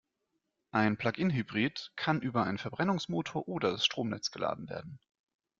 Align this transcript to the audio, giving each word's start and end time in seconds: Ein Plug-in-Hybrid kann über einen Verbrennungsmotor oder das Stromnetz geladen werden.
Ein 0.71 0.97
Plug-in-Hybrid 0.97 1.91
kann 1.95 2.21
über 2.23 2.43
einen 2.43 2.57
Verbrennungsmotor 2.57 3.47
oder 3.47 3.69
das 3.71 3.85
Stromnetz 3.85 4.31
geladen 4.31 4.67
werden. 4.67 4.99